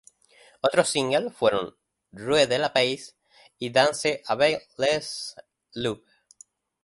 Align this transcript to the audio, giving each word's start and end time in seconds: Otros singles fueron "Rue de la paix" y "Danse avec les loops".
Otros 0.61 0.89
singles 0.89 1.31
fueron 1.31 1.75
"Rue 2.11 2.47
de 2.47 2.57
la 2.57 2.73
paix" 2.73 3.15
y 3.59 3.69
"Danse 3.69 4.23
avec 4.25 4.67
les 4.79 5.35
loops". 5.75 6.07